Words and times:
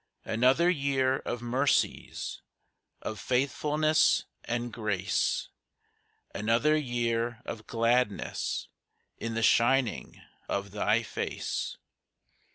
Another 0.25 0.67
year 0.67 1.17
of 1.19 1.43
mercies, 1.43 2.41
Of 3.03 3.19
faithfulness 3.19 4.25
and 4.45 4.73
grace; 4.73 5.49
Another 6.33 6.75
year 6.75 7.39
of 7.45 7.67
gladness 7.67 8.67
In 9.19 9.35
the 9.35 9.43
shining 9.43 10.19
of 10.49 10.71
Thy 10.71 11.03
face. 11.03 11.77